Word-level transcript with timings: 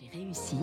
J'ai 0.00 0.16
réussi 0.16 0.54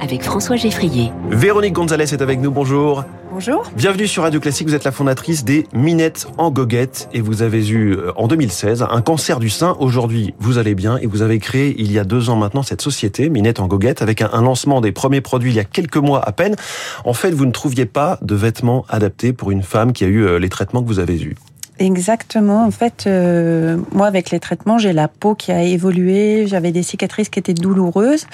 avec 0.00 0.22
François 0.22 0.56
Geffrier. 0.56 1.12
Véronique 1.28 1.74
Gonzalez 1.74 2.14
est 2.14 2.22
avec 2.22 2.40
nous, 2.40 2.50
bonjour. 2.50 3.04
Bonjour. 3.30 3.64
Bienvenue 3.76 4.06
sur 4.06 4.22
Radio 4.22 4.40
Classique, 4.40 4.66
vous 4.66 4.74
êtes 4.74 4.84
la 4.84 4.92
fondatrice 4.92 5.44
des 5.44 5.66
Minettes 5.74 6.26
en 6.38 6.50
goguette 6.50 7.06
et 7.12 7.20
vous 7.20 7.42
avez 7.42 7.68
eu 7.68 7.92
euh, 7.92 8.12
en 8.16 8.28
2016 8.28 8.86
un 8.88 9.02
cancer 9.02 9.40
du 9.40 9.50
sein. 9.50 9.76
Aujourd'hui, 9.78 10.32
vous 10.38 10.56
allez 10.56 10.74
bien 10.74 10.96
et 10.96 11.06
vous 11.06 11.20
avez 11.20 11.38
créé 11.38 11.74
il 11.76 11.92
y 11.92 11.98
a 11.98 12.04
deux 12.04 12.30
ans 12.30 12.36
maintenant 12.36 12.62
cette 12.62 12.80
société, 12.80 13.28
Minette 13.28 13.60
en 13.60 13.66
goguette, 13.66 14.00
avec 14.00 14.22
un, 14.22 14.30
un 14.32 14.40
lancement 14.40 14.80
des 14.80 14.92
premiers 14.92 15.20
produits 15.20 15.50
il 15.50 15.56
y 15.56 15.60
a 15.60 15.64
quelques 15.64 15.98
mois 15.98 16.26
à 16.26 16.32
peine. 16.32 16.56
En 17.04 17.12
fait, 17.12 17.32
vous 17.32 17.44
ne 17.44 17.52
trouviez 17.52 17.84
pas 17.84 18.18
de 18.22 18.34
vêtements 18.34 18.86
adaptés 18.88 19.34
pour 19.34 19.50
une 19.50 19.62
femme 19.62 19.92
qui 19.92 20.04
a 20.04 20.06
eu 20.06 20.24
euh, 20.24 20.38
les 20.38 20.48
traitements 20.48 20.82
que 20.82 20.88
vous 20.88 20.98
avez 20.98 21.20
eus. 21.20 21.34
Exactement. 21.78 22.64
En 22.64 22.72
fait, 22.72 23.04
euh, 23.06 23.76
moi, 23.92 24.08
avec 24.08 24.30
les 24.30 24.40
traitements, 24.40 24.78
j'ai 24.78 24.92
la 24.92 25.06
peau 25.06 25.34
qui 25.34 25.52
a 25.52 25.62
évolué. 25.62 26.46
J'avais 26.48 26.72
des 26.72 26.82
cicatrices 26.82 27.28
qui 27.28 27.38
étaient 27.38 27.54
douloureuses 27.54 28.26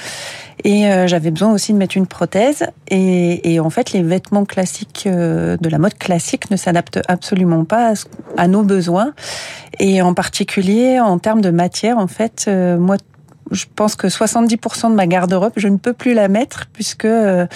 et 0.65 0.87
euh, 0.87 1.07
j'avais 1.07 1.31
besoin 1.31 1.53
aussi 1.53 1.75
de 1.75 1.79
mettre 1.79 1.97
une 1.97 2.07
prothèse. 2.07 2.67
Et, 2.89 3.53
et 3.53 3.61
en 3.61 3.69
fait, 3.69 3.93
les 3.93 4.03
vêtements 4.03 4.47
classiques 4.47 5.05
euh, 5.07 5.59
de 5.61 5.69
la 5.69 5.79
mode 5.79 5.95
classique 5.99 6.51
ne 6.51 6.57
s'adaptent 6.57 7.01
absolument 7.07 7.65
pas 7.65 7.93
à, 7.93 7.95
à 8.39 8.49
nos 8.49 8.63
besoins. 8.63 9.13
Et 9.79 10.01
en 10.01 10.15
particulier, 10.15 10.99
en 11.01 11.19
termes 11.19 11.43
de 11.43 11.51
matière, 11.51 11.99
en 11.99 12.07
fait, 12.07 12.47
euh, 12.49 12.79
moi, 12.79 12.97
je 13.51 13.65
pense 13.75 13.95
que 13.95 14.07
70% 14.07 14.91
de 14.91 14.95
ma 14.95 15.07
garde-robe, 15.07 15.53
je 15.57 15.69
ne 15.69 15.77
peux 15.77 15.93
plus 15.93 16.15
la 16.15 16.29
mettre 16.29 16.67
puisque. 16.73 17.05
euh, 17.05 17.47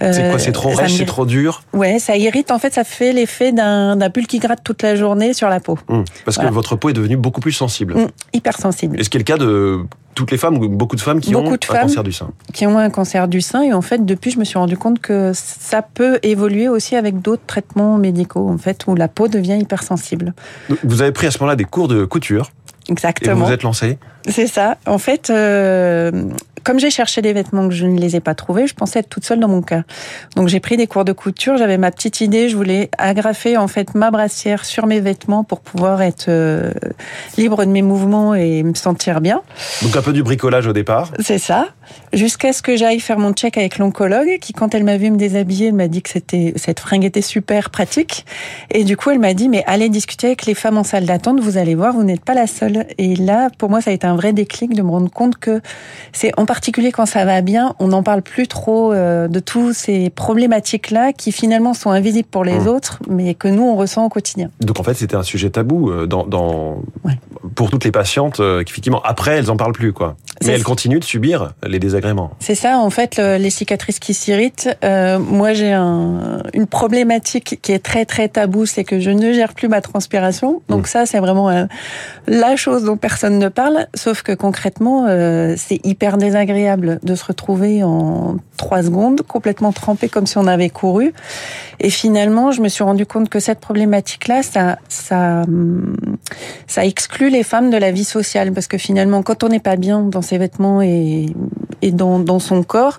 C'est 0.00 0.22
quoi 0.22 0.34
euh, 0.34 0.38
C'est 0.38 0.52
trop 0.52 0.70
rêche, 0.70 0.94
c'est 0.94 1.04
trop 1.06 1.26
dur? 1.26 1.62
Ouais, 1.72 1.98
ça 1.98 2.16
irrite. 2.16 2.50
En 2.50 2.58
fait, 2.58 2.74
ça 2.74 2.84
fait 2.84 3.12
l'effet 3.12 3.52
d'un 3.52 4.10
pull 4.10 4.26
qui 4.26 4.38
gratte 4.38 4.60
toute 4.64 4.82
la 4.82 4.96
journée 4.96 5.32
sur 5.34 5.48
la 5.48 5.60
peau. 5.60 5.78
Hum, 5.88 6.04
Parce 6.24 6.36
Voilà. 6.36 6.50
que 6.50 6.54
votre 6.54 6.76
peau 6.76 6.88
est 6.90 6.92
devenue 6.92 7.16
beaucoup 7.16 7.40
plus 7.40 7.52
sensible. 7.52 7.94
Mm, 7.94 8.06
hypersensible. 8.34 9.00
Et 9.00 9.04
ce 9.04 9.10
qui 9.10 9.16
est 9.16 9.20
le 9.20 9.24
cas 9.24 9.38
de 9.38 9.80
toutes 10.14 10.30
les 10.32 10.38
femmes 10.38 10.58
ou 10.58 10.68
beaucoup 10.68 10.96
de 10.96 11.00
femmes 11.00 11.20
qui 11.20 11.30
Beaucoup 11.30 11.46
ont 11.46 11.50
de 11.52 11.58
un 11.76 11.82
cancer 11.82 12.02
du 12.02 12.10
sein? 12.12 12.30
qui 12.52 12.66
ont 12.66 12.76
un 12.76 12.90
cancer 12.90 13.28
du 13.28 13.40
sein 13.40 13.62
et 13.62 13.72
en 13.72 13.82
fait 13.82 14.04
depuis 14.04 14.32
je 14.32 14.40
me 14.40 14.44
suis 14.44 14.58
rendu 14.58 14.76
compte 14.76 14.98
que 14.98 15.30
ça 15.32 15.80
peut 15.80 16.18
évoluer 16.24 16.68
aussi 16.68 16.96
avec 16.96 17.20
d'autres 17.20 17.44
traitements 17.46 17.98
médicaux 17.98 18.48
en 18.48 18.58
fait 18.58 18.84
où 18.88 18.96
la 18.96 19.06
peau 19.06 19.28
devient 19.28 19.56
hypersensible. 19.60 20.34
Vous 20.82 21.02
avez 21.02 21.12
pris 21.12 21.28
à 21.28 21.30
ce 21.30 21.38
moment-là 21.38 21.54
des 21.54 21.62
cours 21.64 21.86
de 21.86 22.04
couture 22.04 22.50
et 22.88 22.92
vous 22.92 22.94
Exactement. 22.94 23.46
vous 23.46 23.52
êtes 23.52 23.62
lancé. 23.62 23.98
C'est 24.28 24.46
ça. 24.46 24.76
En 24.86 24.98
fait, 24.98 25.30
euh, 25.30 26.10
comme 26.64 26.78
j'ai 26.78 26.90
cherché 26.90 27.22
des 27.22 27.32
vêtements 27.32 27.68
que 27.68 27.74
je 27.74 27.86
ne 27.86 27.98
les 27.98 28.16
ai 28.16 28.20
pas 28.20 28.34
trouvés, 28.34 28.66
je 28.66 28.74
pensais 28.74 28.98
être 28.98 29.08
toute 29.08 29.24
seule 29.24 29.40
dans 29.40 29.48
mon 29.48 29.62
cas. 29.62 29.82
Donc 30.36 30.48
j'ai 30.48 30.60
pris 30.60 30.76
des 30.76 30.86
cours 30.86 31.04
de 31.04 31.12
couture. 31.12 31.56
J'avais 31.56 31.78
ma 31.78 31.90
petite 31.90 32.20
idée. 32.20 32.48
Je 32.48 32.56
voulais 32.56 32.90
agrafer 32.98 33.56
en 33.56 33.68
fait 33.68 33.94
ma 33.94 34.10
brassière 34.10 34.64
sur 34.64 34.86
mes 34.86 35.00
vêtements 35.00 35.44
pour 35.44 35.60
pouvoir 35.60 36.02
être 36.02 36.26
euh, 36.28 36.72
libre 37.36 37.64
de 37.64 37.70
mes 37.70 37.82
mouvements 37.82 38.34
et 38.34 38.62
me 38.62 38.74
sentir 38.74 39.20
bien. 39.20 39.40
Donc 39.82 39.96
un 39.96 40.02
peu 40.02 40.12
du 40.12 40.22
bricolage 40.22 40.66
au 40.66 40.72
départ. 40.72 41.10
C'est 41.20 41.38
ça. 41.38 41.68
Jusqu'à 42.12 42.52
ce 42.52 42.62
que 42.62 42.76
j'aille 42.76 43.00
faire 43.00 43.18
mon 43.18 43.32
check 43.32 43.58
avec 43.58 43.78
l'oncologue, 43.78 44.38
qui, 44.40 44.52
quand 44.52 44.74
elle 44.74 44.84
m'a 44.84 44.96
vu 44.96 45.10
me 45.10 45.16
déshabiller, 45.16 45.68
elle 45.68 45.74
m'a 45.74 45.88
dit 45.88 46.00
que 46.02 46.08
c'était 46.10 46.54
cette 46.56 46.80
fringue 46.80 47.04
était 47.04 47.20
super 47.22 47.70
pratique. 47.70 48.24
Et 48.70 48.84
du 48.84 48.96
coup, 48.96 49.10
elle 49.10 49.18
m'a 49.18 49.34
dit 49.34 49.48
mais 49.48 49.62
allez 49.66 49.88
discuter 49.88 50.28
avec 50.28 50.46
les 50.46 50.54
femmes 50.54 50.78
en 50.78 50.84
salle 50.84 51.04
d'attente. 51.06 51.40
Vous 51.40 51.58
allez 51.58 51.74
voir, 51.74 51.92
vous 51.94 52.04
n'êtes 52.04 52.24
pas 52.24 52.34
la 52.34 52.46
seule. 52.46 52.86
Et 52.98 53.14
là, 53.16 53.48
pour 53.58 53.68
moi, 53.70 53.80
ça 53.80 53.90
a 53.90 53.92
été 53.92 54.06
un 54.06 54.16
vrai 54.16 54.32
déclic 54.32 54.74
de 54.74 54.82
me 54.82 54.90
rendre 54.90 55.10
compte 55.10 55.36
que 55.38 55.60
c'est 56.12 56.32
en 56.38 56.46
particulier 56.46 56.92
quand 56.92 57.06
ça 57.06 57.24
va 57.24 57.40
bien, 57.42 57.74
on 57.78 57.88
n'en 57.88 58.02
parle 58.02 58.22
plus 58.22 58.48
trop 58.48 58.92
euh, 58.92 59.28
de 59.28 59.40
tous 59.40 59.72
ces 59.72 60.10
problématiques-là 60.10 61.12
qui 61.12 61.32
finalement 61.32 61.74
sont 61.74 61.90
invisibles 61.90 62.28
pour 62.30 62.44
les 62.44 62.58
Mmh. 62.58 62.66
autres, 62.68 62.98
mais 63.08 63.34
que 63.34 63.48
nous 63.48 63.62
on 63.62 63.76
ressent 63.76 64.04
au 64.04 64.08
quotidien. 64.08 64.50
Donc 64.60 64.80
en 64.80 64.82
fait, 64.82 64.94
c'était 64.94 65.14
un 65.16 65.22
sujet 65.22 65.50
tabou 65.50 65.90
euh, 65.90 66.06
dans, 66.06 66.26
dans- 66.26 66.82
Ouais. 67.04 67.12
pour 67.54 67.70
toutes 67.70 67.84
les 67.84 67.92
patientes 67.92 68.40
euh, 68.40 68.62
qui 68.64 68.72
effectivement 68.72 69.00
après 69.04 69.36
elles 69.36 69.50
en 69.50 69.56
parlent 69.56 69.72
plus 69.72 69.92
quoi. 69.92 70.16
Mais 70.44 70.52
elles 70.52 70.62
continuent 70.62 70.98
de 71.00 71.04
subir 71.04 71.52
les 71.66 71.78
désagréments. 71.78 72.30
C'est 72.38 72.54
ça, 72.54 72.78
en 72.78 72.90
fait, 72.90 73.16
le- 73.16 73.36
les 73.38 73.50
cicatrices 73.50 73.98
qui 73.98 74.14
s'irritent. 74.14 74.68
euh, 74.84 75.18
moi, 75.18 75.52
j'ai 75.52 75.72
un, 75.72 76.42
une 76.54 76.66
problématique 76.66 77.58
qui 77.62 77.72
est 77.72 77.78
très 77.82 78.04
très 78.04 78.28
tabou, 78.28 78.66
c'est 78.66 78.84
que 78.84 79.00
je 79.00 79.10
ne 79.10 79.32
gère 79.32 79.52
plus 79.54 79.68
ma 79.68 79.80
transpiration. 79.80 80.62
Donc 80.68 80.82
Mm. 80.82 80.86
ça, 80.86 81.06
c'est 81.06 81.18
vraiment 81.18 81.50
euh, 81.50 81.64
la 82.26 82.56
chose 82.56 82.84
dont 82.84 82.96
personne 82.96 83.38
ne 83.38 83.48
parle. 83.48 83.86
Sauf 83.94 84.22
que 84.22 84.32
concrètement, 84.32 85.06
euh, 85.08 85.54
c'est 85.56 85.84
hyper 85.84 86.16
désagréable 86.18 86.98
de 87.02 87.14
se 87.14 87.24
retrouver 87.24 87.82
en 87.82 88.36
trois 88.56 88.82
secondes, 88.82 89.22
complètement 89.22 89.72
trempé 89.72 90.08
comme 90.08 90.26
si 90.26 90.38
on 90.38 90.46
avait 90.46 90.70
couru. 90.70 91.12
Et 91.80 91.90
finalement, 91.90 92.50
je 92.52 92.60
me 92.60 92.68
suis 92.68 92.82
rendu 92.84 93.06
compte 93.06 93.28
que 93.28 93.40
cette 93.40 93.60
problématique-là, 93.60 94.42
ça, 94.42 94.78
ça, 94.88 95.42
hum, 95.46 95.96
ça 96.66 96.84
exclut 96.84 97.30
les 97.30 97.42
femmes 97.42 97.70
de 97.70 97.76
la 97.76 97.90
vie 97.92 98.04
sociale 98.04 98.52
parce 98.52 98.66
que 98.66 98.78
finalement, 98.78 99.22
quand 99.22 99.44
on 99.44 99.48
n'est 99.48 99.60
pas 99.60 99.76
bien 99.76 100.00
dans 100.00 100.22
ses 100.28 100.38
vêtements 100.38 100.82
et, 100.82 101.26
et 101.82 101.90
dans, 101.90 102.18
dans 102.18 102.38
son 102.38 102.62
corps, 102.62 102.98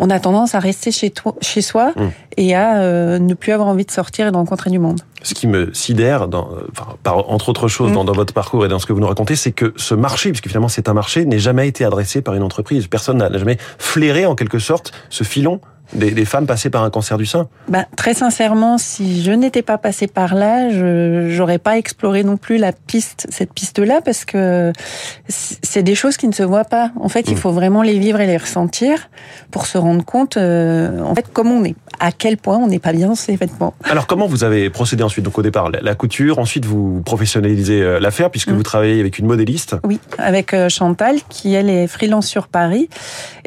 on 0.00 0.10
a 0.10 0.20
tendance 0.20 0.54
à 0.54 0.60
rester 0.60 0.92
chez, 0.92 1.10
toi, 1.10 1.34
chez 1.40 1.60
soi 1.60 1.92
Mm. 1.96 2.08
et 2.36 2.54
à 2.54 2.78
euh, 2.82 3.18
ne 3.18 3.34
plus 3.34 3.52
avoir 3.52 3.68
envie 3.68 3.84
de 3.84 3.90
sortir 3.90 4.28
et 4.28 4.30
de 4.30 4.36
rencontrer 4.36 4.70
du 4.70 4.78
monde. 4.78 5.00
Ce 5.22 5.34
qui 5.34 5.48
me 5.48 5.72
sidère, 5.74 6.28
dans, 6.28 6.50
euh, 6.52 6.68
enfin, 6.70 6.94
par, 7.02 7.28
entre 7.30 7.48
autres 7.48 7.66
choses, 7.66 7.92
dans, 7.92 8.04
dans 8.04 8.12
votre 8.12 8.32
parcours 8.32 8.64
et 8.64 8.68
dans 8.68 8.78
ce 8.78 8.86
que 8.86 8.92
vous 8.92 9.00
nous 9.00 9.08
racontez, 9.08 9.34
c'est 9.34 9.50
que 9.50 9.74
ce 9.76 9.94
marché, 9.94 10.30
puisque 10.30 10.46
finalement 10.46 10.68
c'est 10.68 10.88
un 10.88 10.94
marché, 10.94 11.24
n'est 11.24 11.40
jamais 11.40 11.66
été 11.66 11.84
adressé 11.84 12.22
par 12.22 12.34
une 12.34 12.44
entreprise. 12.44 12.86
Personne 12.86 13.18
n'a 13.18 13.36
jamais 13.36 13.58
flairé 13.78 14.24
en 14.24 14.36
quelque 14.36 14.60
sorte 14.60 14.92
ce 15.10 15.24
filon 15.24 15.60
des, 15.92 16.10
des 16.10 16.24
femmes 16.24 16.46
passées 16.46 16.70
par 16.70 16.82
un 16.82 16.90
cancer 16.90 17.16
du 17.18 17.26
sein. 17.26 17.48
Ben, 17.68 17.86
très 17.96 18.14
sincèrement, 18.14 18.78
si 18.78 19.22
je 19.22 19.32
n'étais 19.32 19.62
pas 19.62 19.78
passée 19.78 20.06
par 20.06 20.34
là, 20.34 20.70
je 20.70 21.28
j'aurais 21.30 21.58
pas 21.58 21.78
exploré 21.78 22.24
non 22.24 22.36
plus 22.36 22.58
la 22.58 22.72
piste, 22.72 23.26
cette 23.30 23.52
piste-là, 23.52 24.00
parce 24.04 24.24
que 24.24 24.72
c'est 25.28 25.82
des 25.82 25.94
choses 25.94 26.16
qui 26.16 26.26
ne 26.28 26.32
se 26.32 26.42
voient 26.42 26.64
pas. 26.64 26.90
En 27.00 27.08
fait, 27.08 27.28
il 27.28 27.34
Mm. 27.34 27.38
faut 27.38 27.52
vraiment 27.52 27.82
les 27.82 27.98
vivre 27.98 28.20
et 28.20 28.26
les 28.26 28.36
ressentir 28.36 29.08
pour 29.50 29.66
se 29.66 29.78
rendre 29.78 30.04
compte, 30.04 30.36
euh, 30.36 31.00
en 31.02 31.14
fait, 31.14 31.26
comment 31.32 31.54
on 31.56 31.64
est, 31.64 31.76
à 32.00 32.12
quel 32.12 32.36
point 32.36 32.56
on 32.58 32.66
n'est 32.68 32.78
pas 32.78 32.92
bien 32.92 33.08
dans 33.08 33.14
ses 33.14 33.36
vêtements. 33.36 33.74
Alors 33.84 34.06
comment 34.06 34.26
vous 34.26 34.44
avez 34.44 34.70
procédé 34.70 35.02
ensuite 35.02 35.24
Donc 35.24 35.38
au 35.38 35.42
départ? 35.42 35.70
La, 35.70 35.80
la 35.80 35.94
couture, 35.94 36.38
ensuite 36.38 36.64
vous 36.64 37.02
professionnalisez 37.04 37.82
euh, 37.82 38.00
l'affaire 38.00 38.30
puisque 38.30 38.48
Mm. 38.50 38.54
vous 38.56 38.62
travaillez 38.62 39.00
avec 39.00 39.18
une 39.18 39.26
modéliste. 39.26 39.76
Oui, 39.84 40.00
avec 40.18 40.54
euh, 40.54 40.68
Chantal, 40.68 41.16
qui 41.28 41.54
elle 41.54 41.68
est 41.70 41.86
freelance 41.86 42.26
sur 42.26 42.48
Paris. 42.48 42.88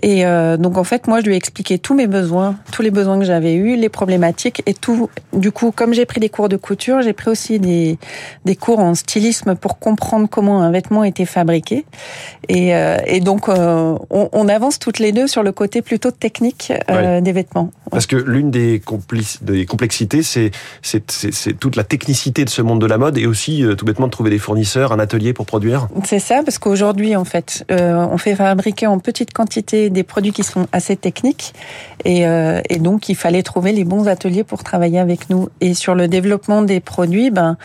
Et 0.03 0.25
euh, 0.25 0.57
donc 0.57 0.77
en 0.77 0.83
fait, 0.83 1.07
moi, 1.07 1.19
je 1.21 1.25
lui 1.25 1.33
ai 1.33 1.37
expliqué 1.37 1.77
tous 1.79 1.95
mes 1.95 2.07
besoins, 2.07 2.30
tous 2.71 2.81
les 2.81 2.91
besoins 2.91 3.19
que 3.19 3.25
j'avais 3.25 3.53
eus, 3.55 3.75
les 3.75 3.89
problématiques 3.89 4.63
et 4.65 4.73
tout. 4.73 5.09
Du 5.33 5.51
coup, 5.51 5.71
comme 5.71 5.93
j'ai 5.93 6.05
pris 6.05 6.19
des 6.19 6.29
cours 6.29 6.49
de 6.49 6.57
couture, 6.57 7.01
j'ai 7.01 7.13
pris 7.13 7.29
aussi 7.29 7.59
des, 7.59 7.97
des 8.45 8.55
cours 8.55 8.79
en 8.79 8.95
stylisme 8.95 9.55
pour 9.55 9.79
comprendre 9.79 10.27
comment 10.29 10.61
un 10.61 10.71
vêtement 10.71 11.03
était 11.03 11.25
fabriqué. 11.25 11.85
Et, 12.49 12.75
euh, 12.75 12.97
et 13.05 13.19
donc, 13.19 13.49
euh, 13.49 13.97
on, 14.09 14.29
on 14.31 14.47
avance 14.47 14.79
toutes 14.79 14.99
les 14.99 15.11
deux 15.11 15.27
sur 15.27 15.43
le 15.43 15.51
côté 15.51 15.81
plutôt 15.81 16.11
technique 16.11 16.73
euh, 16.89 17.21
des 17.21 17.31
vêtements. 17.31 17.71
Parce 17.89 18.05
que 18.05 18.15
l'une 18.15 18.51
des, 18.51 18.81
des 19.41 19.65
complexités, 19.65 20.23
c'est 20.23 20.51
toute 21.59 21.75
la 21.75 21.83
technicité 21.83 22.45
de 22.45 22.49
ce 22.49 22.61
monde 22.61 22.79
de 22.79 22.85
la 22.85 22.97
mode 22.97 23.17
et 23.17 23.25
aussi 23.25 23.63
tout 23.77 23.85
bêtement 23.85 24.07
de 24.07 24.11
trouver 24.11 24.29
des 24.29 24.39
fournisseurs, 24.39 24.91
un 24.91 24.99
atelier 24.99 25.33
pour 25.33 25.45
produire. 25.45 25.87
C'est 26.05 26.19
ça, 26.19 26.41
parce 26.43 26.57
qu'aujourd'hui, 26.57 27.15
en 27.15 27.25
fait, 27.25 27.65
on 27.69 28.17
fait 28.17 28.35
fabriquer 28.35 28.87
en 28.87 28.99
petite 28.99 29.33
quantité 29.33 29.89
des 29.89 30.03
produits 30.03 30.31
qui 30.31 30.43
sont 30.43 30.67
assez 30.71 30.95
techniques, 30.95 31.53
et, 32.05 32.20
euh, 32.25 32.61
et 32.69 32.79
donc 32.79 33.09
il 33.09 33.15
fallait 33.15 33.43
trouver 33.43 33.71
les 33.71 33.83
bons 33.83 34.07
ateliers 34.07 34.43
pour 34.43 34.63
travailler 34.63 34.99
avec 34.99 35.29
nous. 35.29 35.49
Et 35.59 35.73
sur 35.73 35.95
le 35.95 36.07
développement 36.07 36.61
des 36.61 36.79
produits, 36.79 37.31
ben, 37.31 37.57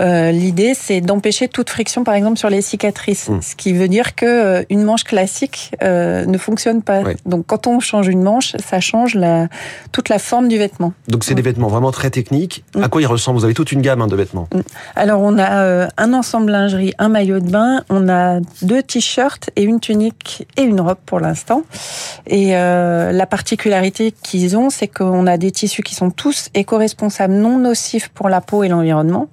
euh, 0.00 0.30
l'idée 0.30 0.72
c'est 0.74 1.00
d'empêcher 1.00 1.48
toute 1.48 1.68
friction, 1.68 2.04
par 2.04 2.14
exemple 2.14 2.38
sur 2.38 2.48
les 2.50 2.62
cicatrices, 2.62 3.28
Mm. 3.28 3.42
ce 3.42 3.54
qui 3.56 3.72
veut 3.72 3.88
dire 3.88 4.14
que 4.14 4.26
euh, 4.26 4.62
une 4.70 4.82
manche 4.82 5.04
classique 5.04 5.72
ne 5.82 6.38
fonctionne 6.38 6.82
pas. 6.82 7.02
Donc 7.26 7.46
quand 7.46 7.66
on 7.66 7.80
change 7.80 8.08
une 8.08 8.22
manche, 8.22 8.56
ça 8.58 8.80
change 8.80 9.14
la, 9.14 9.48
toute 9.92 10.08
la 10.08 10.18
forme 10.18 10.48
du 10.48 10.58
vêtement. 10.58 10.92
Donc 11.08 11.24
c'est 11.24 11.34
des 11.34 11.42
vêtements 11.42 11.68
vraiment 11.68 11.90
très 11.90 12.10
techniques. 12.10 12.64
À 12.80 12.88
quoi 12.88 13.02
ils 13.02 13.06
ressemblent? 13.06 13.38
Vous 13.38 13.44
avez 13.44 13.54
toute 13.54 13.72
une 13.72 13.82
gamme 13.82 14.00
hein, 14.02 14.06
de 14.06 14.16
vêtements. 14.16 14.48
Alors 14.96 15.20
on 15.20 15.38
a 15.38 15.88
un 15.96 16.12
ensemble 16.12 16.50
lingerie, 16.50 16.94
un 16.98 17.08
maillot 17.08 17.40
de 17.40 17.50
bain, 17.50 17.82
on 17.90 18.08
a 18.08 18.40
deux 18.62 18.82
t-shirts 18.82 19.50
et 19.56 19.62
une 19.62 19.80
tunique 19.80 20.46
et 20.56 20.62
une 20.62 20.80
robe 20.80 20.98
pour 21.04 21.20
l'instant. 21.20 21.62
Et 22.26 22.52
la 22.52 23.26
particularité 23.26 23.99
qu'ils 24.22 24.56
ont, 24.56 24.70
c'est 24.70 24.88
qu'on 24.88 25.26
a 25.26 25.36
des 25.36 25.50
tissus 25.50 25.82
qui 25.82 25.94
sont 25.94 26.10
tous 26.10 26.48
éco-responsables, 26.54 27.34
non 27.34 27.58
nocifs 27.58 28.08
pour 28.08 28.28
la 28.28 28.40
peau 28.40 28.64
et 28.64 28.68
l'environnement, 28.68 29.28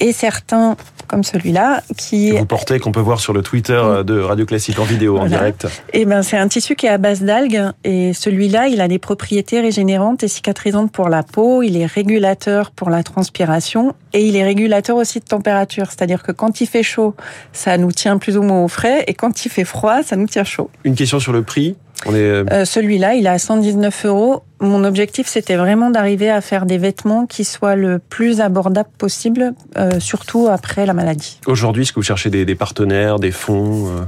et 0.00 0.12
certains 0.12 0.76
comme 1.06 1.24
celui-là 1.24 1.82
qui 1.96 2.30
Que 2.30 2.38
vous 2.38 2.46
portez, 2.46 2.78
qu'on 2.78 2.92
peut 2.92 3.00
voir 3.00 3.20
sur 3.20 3.32
le 3.32 3.42
Twitter 3.42 3.72
euh, 3.72 4.02
de 4.02 4.18
Radio 4.20 4.44
Classique 4.44 4.78
en 4.78 4.84
vidéo, 4.84 5.18
en 5.18 5.26
direct. 5.26 5.66
Eh 5.92 6.04
ben, 6.04 6.22
c'est 6.22 6.36
un 6.36 6.48
tissu 6.48 6.74
qui 6.74 6.86
est 6.86 6.90
à 6.90 6.98
base 6.98 7.22
d'algues 7.22 7.62
et 7.84 8.12
celui-là, 8.12 8.68
il 8.68 8.80
a 8.80 8.88
des 8.88 8.98
propriétés 8.98 9.60
régénérantes 9.60 10.22
et 10.22 10.28
cicatrisantes 10.28 10.92
pour 10.92 11.08
la 11.08 11.22
peau. 11.22 11.62
Il 11.62 11.76
est 11.76 11.86
régulateur 11.86 12.70
pour 12.70 12.90
la 12.90 13.02
transpiration 13.02 13.94
et 14.12 14.26
il 14.26 14.36
est 14.36 14.44
régulateur 14.44 14.96
aussi 14.96 15.20
de 15.20 15.24
température. 15.24 15.86
C'est-à-dire 15.86 16.22
que 16.22 16.32
quand 16.32 16.60
il 16.60 16.66
fait 16.66 16.82
chaud, 16.82 17.14
ça 17.52 17.78
nous 17.78 17.92
tient 17.92 18.18
plus 18.18 18.36
ou 18.36 18.42
moins 18.42 18.64
au 18.64 18.68
frais 18.68 19.04
et 19.06 19.14
quand 19.14 19.44
il 19.44 19.48
fait 19.48 19.64
froid, 19.64 20.02
ça 20.02 20.16
nous 20.16 20.26
tient 20.26 20.44
chaud. 20.44 20.70
Une 20.84 20.94
question 20.94 21.20
sur 21.20 21.32
le 21.32 21.42
prix. 21.42 21.76
Euh, 22.06 22.44
Euh, 22.52 22.64
celui-là, 22.64 23.14
il 23.14 23.26
est 23.26 23.30
à 23.30 23.38
119 23.38 24.06
euros. 24.06 24.42
Mon 24.60 24.84
objectif, 24.84 25.26
c'était 25.26 25.56
vraiment 25.56 25.90
d'arriver 25.90 26.30
à 26.30 26.40
faire 26.40 26.66
des 26.66 26.78
vêtements 26.78 27.26
qui 27.26 27.44
soient 27.44 27.76
le 27.76 27.98
plus 27.98 28.40
abordables 28.40 28.88
possible, 28.98 29.54
euh, 29.76 30.00
surtout 30.00 30.48
après 30.48 30.86
la 30.86 30.94
maladie. 30.94 31.40
aujourd'hui, 31.46 31.82
est-ce 31.82 31.92
que 31.92 32.00
vous 32.00 32.02
cherchez 32.04 32.30
des, 32.30 32.44
des 32.44 32.54
partenaires, 32.54 33.18
des 33.18 33.32
fonds 33.32 33.88
euh, 33.88 34.00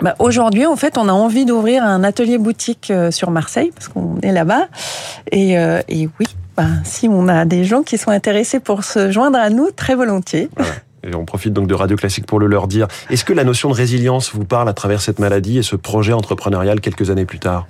bah, 0.00 0.14
Aujourd'hui, 0.18 0.66
en 0.66 0.76
fait, 0.76 0.98
on 0.98 1.08
a 1.08 1.12
envie 1.12 1.44
d'ouvrir 1.44 1.84
un 1.84 2.04
atelier 2.04 2.38
boutique 2.38 2.90
euh, 2.90 3.10
sur 3.10 3.30
Marseille, 3.30 3.72
parce 3.74 3.88
qu'on 3.88 4.18
est 4.22 4.32
là-bas. 4.32 4.68
Et, 5.32 5.58
euh, 5.58 5.80
et 5.88 6.08
oui, 6.20 6.26
bah, 6.56 6.66
si 6.84 7.08
on 7.08 7.26
a 7.28 7.44
des 7.44 7.64
gens 7.64 7.82
qui 7.82 7.98
sont 7.98 8.10
intéressés 8.10 8.60
pour 8.60 8.84
se 8.84 9.10
joindre 9.10 9.38
à 9.38 9.50
nous, 9.50 9.70
très 9.70 9.94
volontiers. 9.94 10.50
Voilà. 10.56 10.72
Et 11.06 11.14
on 11.14 11.24
profite 11.24 11.52
donc 11.52 11.66
de 11.66 11.74
Radio 11.74 11.96
Classique 11.96 12.26
pour 12.26 12.38
le 12.38 12.46
leur 12.46 12.66
dire. 12.66 12.88
Est-ce 13.10 13.24
que 13.24 13.32
la 13.32 13.44
notion 13.44 13.68
de 13.68 13.74
résilience 13.74 14.32
vous 14.34 14.44
parle 14.44 14.68
à 14.68 14.72
travers 14.72 15.00
cette 15.00 15.18
maladie 15.18 15.58
et 15.58 15.62
ce 15.62 15.76
projet 15.76 16.12
entrepreneurial 16.12 16.80
quelques 16.80 17.10
années 17.10 17.26
plus 17.26 17.38
tard? 17.38 17.66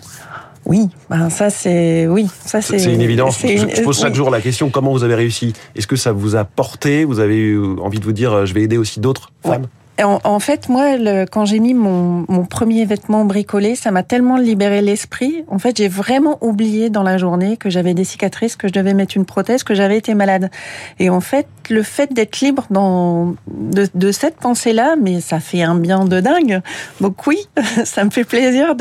Oui, 0.66 0.88
ben 1.10 1.28
ça 1.28 1.50
c'est 1.50 2.06
oui, 2.06 2.26
ça 2.46 2.62
c'est 2.62 2.78
c'est 2.78 2.94
une 2.94 3.02
évidence. 3.02 3.38
Je, 3.42 3.48
je, 3.48 3.82
pose 3.82 4.00
chaque 4.00 4.14
jour 4.14 4.30
la 4.30 4.40
question 4.40 4.70
comment 4.70 4.92
vous 4.92 5.04
avez 5.04 5.14
réussi? 5.14 5.52
Est-ce 5.76 5.86
que 5.86 5.96
ça 5.96 6.12
vous 6.12 6.36
a 6.36 6.44
porté? 6.44 7.04
Vous 7.04 7.20
avez 7.20 7.36
eu 7.36 7.78
envie 7.80 7.98
de 7.98 8.04
vous 8.04 8.12
dire 8.12 8.46
je 8.46 8.54
vais 8.54 8.62
aider 8.62 8.78
aussi 8.78 8.98
d'autres 8.98 9.30
femmes? 9.44 9.66
En, 10.02 10.18
en, 10.24 10.40
fait, 10.40 10.68
moi, 10.68 10.96
le, 10.96 11.24
quand 11.24 11.44
j'ai 11.44 11.60
mis 11.60 11.72
mon, 11.72 12.24
mon, 12.28 12.44
premier 12.44 12.84
vêtement 12.84 13.24
bricolé, 13.24 13.76
ça 13.76 13.92
m'a 13.92 14.02
tellement 14.02 14.36
libéré 14.36 14.82
l'esprit. 14.82 15.44
En 15.46 15.60
fait, 15.60 15.76
j'ai 15.76 15.86
vraiment 15.86 16.38
oublié 16.40 16.90
dans 16.90 17.04
la 17.04 17.16
journée 17.16 17.56
que 17.56 17.70
j'avais 17.70 17.94
des 17.94 18.02
cicatrices, 18.02 18.56
que 18.56 18.66
je 18.66 18.72
devais 18.72 18.92
mettre 18.92 19.16
une 19.16 19.24
prothèse, 19.24 19.62
que 19.62 19.74
j'avais 19.74 19.96
été 19.96 20.14
malade. 20.14 20.50
Et 20.98 21.10
en 21.10 21.20
fait, 21.20 21.46
le 21.70 21.82
fait 21.84 22.12
d'être 22.12 22.40
libre 22.40 22.66
dans, 22.70 23.36
de, 23.46 23.86
de 23.94 24.12
cette 24.12 24.36
pensée-là, 24.36 24.96
mais 25.00 25.20
ça 25.20 25.38
fait 25.38 25.62
un 25.62 25.76
bien 25.76 26.04
de 26.04 26.20
dingue. 26.20 26.60
Donc 27.00 27.26
oui, 27.28 27.38
ça 27.84 28.04
me 28.04 28.10
fait 28.10 28.24
plaisir 28.24 28.74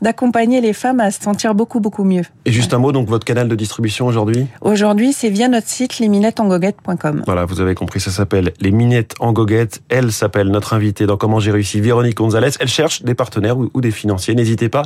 d'accompagner 0.00 0.62
les 0.62 0.72
femmes 0.72 1.00
à 1.00 1.10
se 1.10 1.20
sentir 1.20 1.54
beaucoup, 1.54 1.80
beaucoup 1.80 2.04
mieux. 2.04 2.24
Et 2.46 2.52
juste 2.52 2.72
un 2.72 2.78
mot, 2.78 2.92
donc 2.92 3.06
votre 3.06 3.26
canal 3.26 3.48
de 3.48 3.54
distribution 3.54 4.06
aujourd'hui? 4.06 4.46
Aujourd'hui, 4.62 5.12
c'est 5.12 5.28
via 5.28 5.48
notre 5.48 5.68
site 5.68 5.98
lesminettesengoguettes.com. 5.98 7.24
Voilà, 7.26 7.44
vous 7.44 7.60
avez 7.60 7.74
compris, 7.74 8.00
ça 8.00 8.10
s'appelle 8.10 8.54
Les 8.60 8.70
Minettes 8.70 9.14
en 9.20 9.32
Goguette. 9.32 9.82
Elle 9.90 10.10
s'appelle 10.10 10.37
notre 10.46 10.74
invitée 10.74 11.06
dans 11.06 11.16
Comment 11.16 11.40
j'ai 11.40 11.50
réussi, 11.50 11.80
Véronique 11.80 12.16
Gonzalez. 12.16 12.50
Elle 12.60 12.68
cherche 12.68 13.02
des 13.02 13.14
partenaires 13.14 13.58
ou, 13.58 13.80
des 13.80 13.90
financiers. 13.90 14.34
N'hésitez 14.34 14.68
pas 14.68 14.82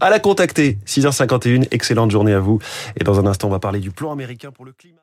à 0.00 0.10
la 0.10 0.18
contacter. 0.18 0.78
6h51, 0.86 1.68
excellente 1.70 2.10
journée 2.10 2.32
à 2.32 2.40
vous. 2.40 2.58
Et 2.98 3.04
dans 3.04 3.20
un 3.20 3.26
instant, 3.26 3.48
on 3.48 3.50
va 3.50 3.58
parler 3.58 3.80
du 3.80 3.90
plan 3.90 4.12
américain 4.12 4.50
pour 4.50 4.64
le 4.64 4.72
climat. 4.72 5.00